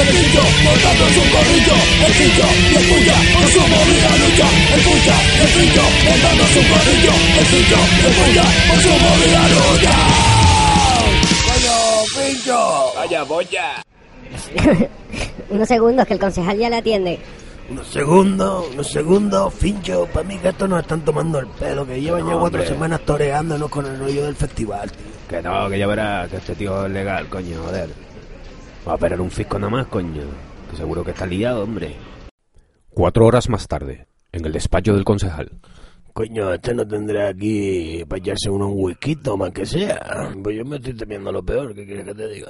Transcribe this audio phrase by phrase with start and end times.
[0.00, 4.80] El pincho, montando su corrillo, el pincho y el puya, con su movida lucha, el
[4.82, 9.42] puya y el pincho, montando su corrillo, el pincho y el puya, con su movida
[9.48, 9.94] lucha.
[11.48, 11.76] ¡Vaya
[12.14, 12.92] pincho!
[12.96, 13.82] ¡Vaya boya!
[15.50, 17.18] Unos segundos que el concejal ya le atiende.
[17.68, 22.00] Unos segundos, unos segundos, Fincho, para mí que estos nos están tomando el pelo, que
[22.00, 22.66] llevan ya cuatro hombre.
[22.66, 25.06] semanas toreándonos con el rollo del festival, tío.
[25.28, 27.88] Que no, que ya verás que este tío es legal, coño, joder.
[28.86, 30.22] Va a operar un fisco nada más, coño.
[30.70, 31.96] Que seguro que está liado, hombre.
[32.90, 35.50] Cuatro horas más tarde, en el despacho del concejal.
[36.12, 40.30] Coño, este no tendrá aquí para echarse uno un whisky, más que sea.
[40.42, 42.48] Pues yo me estoy temiendo lo peor, ¿qué quieres que te diga?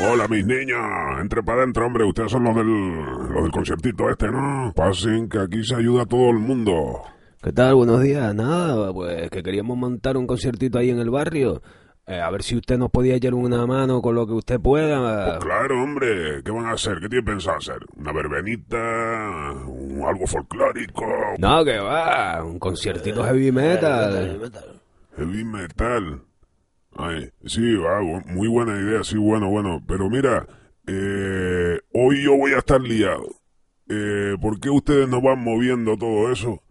[0.00, 0.80] Hola, mis niños.
[1.20, 2.04] Entre para adentro, hombre.
[2.04, 4.72] Ustedes son los del, los del conciertito este, ¿no?
[4.74, 7.02] Pasen, que aquí se ayuda a todo el mundo.
[7.40, 7.74] ¿Qué tal?
[7.76, 8.34] Buenos días.
[8.34, 11.62] Nada, pues que queríamos montar un conciertito ahí en el barrio.
[12.06, 15.24] Eh, a ver si usted nos podía echar una mano con lo que usted pueda.
[15.38, 16.42] Pues claro, hombre.
[16.44, 16.98] ¿Qué van a hacer?
[17.00, 17.78] ¿Qué tiene pensado hacer?
[17.96, 19.52] ¿Una verbenita?
[19.66, 21.06] ¿Un- ¿Algo folclórico?
[21.38, 22.44] No, que va.
[22.44, 24.50] Un conciertito heavy metal.
[25.16, 26.20] Heavy metal.
[26.96, 29.82] Ay, sí, va, muy buena idea, sí, bueno, bueno.
[29.88, 30.46] Pero mira,
[30.86, 33.26] eh, hoy yo voy a estar liado.
[33.88, 36.62] Eh, ¿Por qué ustedes no van moviendo todo eso?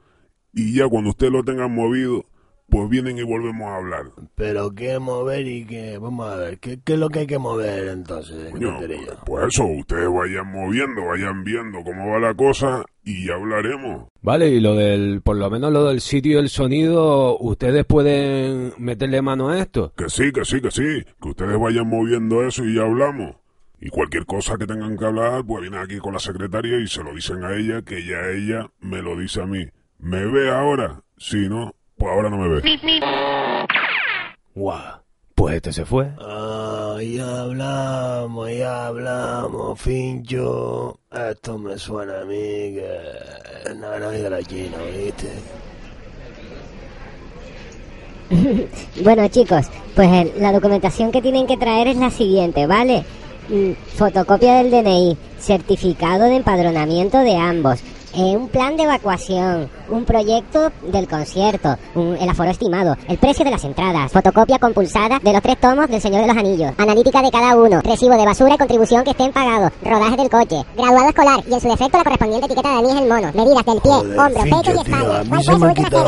[0.54, 2.26] Y ya cuando ustedes lo tengan movido,
[2.70, 4.06] pues vienen y volvemos a hablar.
[4.36, 5.98] Pero qué mover y qué...
[5.98, 8.52] Vamos a ver, ¿qué, qué es lo que hay que mover entonces?
[8.52, 8.80] Coño,
[9.26, 14.08] pues eso, ustedes vayan moviendo, vayan viendo cómo va la cosa y ya hablaremos.
[14.22, 18.74] Vale, y lo del, por lo menos lo del sitio y el sonido, ustedes pueden
[18.78, 19.94] meterle mano a esto.
[19.96, 23.36] Que sí, que sí, que sí, que ustedes vayan moviendo eso y ya hablamos.
[23.80, 27.04] Y cualquier cosa que tengan que hablar, pues vienen aquí con la secretaria y se
[27.04, 29.66] lo dicen a ella, que ya ella me lo dice a mí.
[30.00, 31.02] ¿Me ve ahora?
[31.18, 32.78] Si no, pues ahora no me ve.
[34.56, 34.82] Guau,
[35.36, 36.10] pues este se fue.
[36.20, 41.00] Ah, ya hablamos, ya hablamos, Fincho.
[41.10, 42.90] Esto me suena a mí que...
[43.76, 45.30] No, no, de la China, ¿viste?
[49.04, 53.06] Bueno, chicos, pues el- la documentación que tienen que traer es la siguiente, ¿vale?
[53.48, 57.80] Mm, Fotocopia del DNI, certificado de empadronamiento de ambos,
[58.16, 63.44] eh, un plan de evacuación, un proyecto del concierto, un- el aforo estimado, el precio
[63.46, 67.22] de las entradas, fotocopia compulsada de los tres tomos del Señor de los Anillos, analítica
[67.22, 71.10] de cada uno, recibo de basura y contribución que estén pagados, rodaje del coche, graduado
[71.10, 73.92] escolar y en su defecto la correspondiente etiqueta de anís el mono, medidas del pie,
[73.92, 75.20] Joder, hombro, pecho y espalda.
[75.20, 76.04] a mí ¿Cuál se fue me su última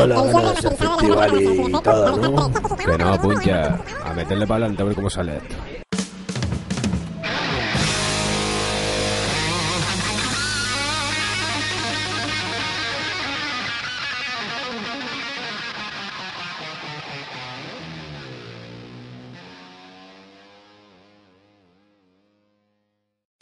[1.68, 1.82] ¿no?
[2.86, 3.78] Que no, puncha.
[4.04, 5.54] A meterle para adelante a ver cómo sale esto.